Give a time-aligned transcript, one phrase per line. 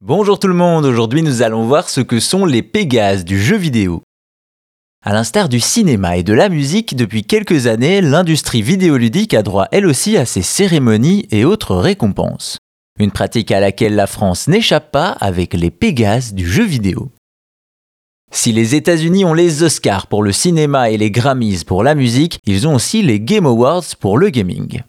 [0.00, 3.56] Bonjour tout le monde, aujourd'hui nous allons voir ce que sont les Pégases du jeu
[3.56, 4.00] vidéo.
[5.04, 9.66] À l'instar du cinéma et de la musique, depuis quelques années, l'industrie vidéoludique a droit
[9.72, 12.58] elle aussi à ses cérémonies et autres récompenses.
[13.00, 17.10] Une pratique à laquelle la France n'échappe pas avec les Pégases du jeu vidéo.
[18.30, 22.38] Si les États-Unis ont les Oscars pour le cinéma et les Grammys pour la musique,
[22.46, 24.80] ils ont aussi les Game Awards pour le gaming.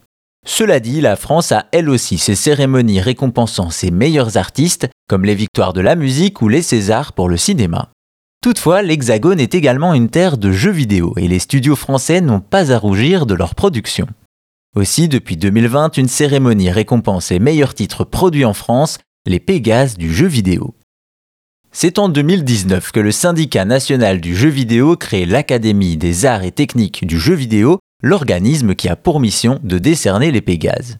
[0.49, 5.35] Cela dit, la France a elle aussi ses cérémonies récompensant ses meilleurs artistes, comme les
[5.35, 7.89] victoires de la musique ou les Césars pour le cinéma.
[8.41, 12.71] Toutefois, l'Hexagone est également une terre de jeux vidéo et les studios français n'ont pas
[12.71, 14.07] à rougir de leur production.
[14.75, 18.97] Aussi, depuis 2020, une cérémonie récompense les meilleurs titres produits en France,
[19.27, 20.73] les Pégases du jeu vidéo.
[21.71, 26.51] C'est en 2019 que le syndicat national du jeu vidéo crée l'Académie des arts et
[26.51, 30.99] techniques du jeu vidéo l'organisme qui a pour mission de décerner les Pégases.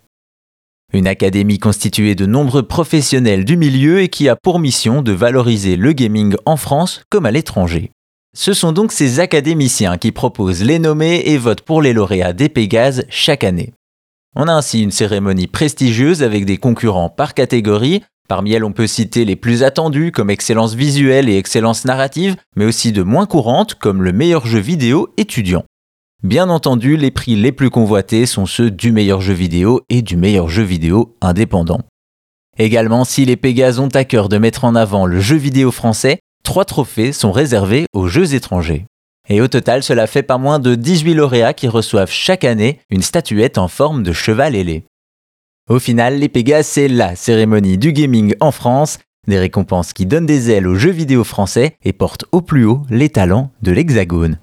[0.92, 5.76] Une académie constituée de nombreux professionnels du milieu et qui a pour mission de valoriser
[5.76, 7.92] le gaming en France comme à l'étranger.
[8.36, 12.50] Ce sont donc ces académiciens qui proposent les nommés et votent pour les lauréats des
[12.50, 13.72] Pégases chaque année.
[14.36, 18.04] On a ainsi une cérémonie prestigieuse avec des concurrents par catégorie.
[18.28, 22.66] Parmi elles, on peut citer les plus attendus comme excellence visuelle et excellence narrative, mais
[22.66, 25.64] aussi de moins courantes comme le meilleur jeu vidéo étudiant.
[26.22, 30.18] Bien entendu, les prix les plus convoités sont ceux du meilleur jeu vidéo et du
[30.18, 31.80] meilleur jeu vidéo indépendant.
[32.58, 36.20] Également, si les Pégases ont à cœur de mettre en avant le jeu vidéo français,
[36.44, 38.86] trois trophées sont réservés aux jeux étrangers.
[39.30, 43.02] Et au total, cela fait pas moins de 18 lauréats qui reçoivent chaque année une
[43.02, 44.84] statuette en forme de cheval ailé.
[45.70, 50.26] Au final, les Pégases, c'est la cérémonie du gaming en France, des récompenses qui donnent
[50.26, 54.38] des ailes aux jeux vidéo français et portent au plus haut les talents de l'Hexagone.